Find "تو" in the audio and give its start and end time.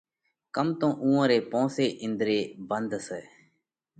0.79-0.87